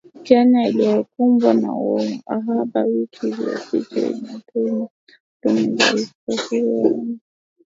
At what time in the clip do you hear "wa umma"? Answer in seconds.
6.63-7.19